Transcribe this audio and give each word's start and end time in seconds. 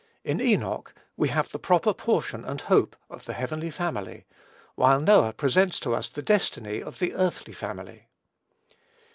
In 0.23 0.41
Enoch, 0.41 0.95
we 1.15 1.29
have 1.29 1.49
the 1.49 1.59
proper 1.59 1.93
portion 1.93 2.43
and 2.43 2.59
hope 2.59 2.95
of 3.07 3.25
the 3.25 3.33
heavenly 3.35 3.69
family; 3.69 4.25
while 4.73 4.99
Noah 4.99 5.31
presents 5.33 5.79
to 5.81 5.93
us 5.93 6.09
the 6.09 6.23
destiny 6.23 6.81
of 6.81 6.97
the 6.97 7.13
earthly 7.13 7.53
family. 7.53 8.07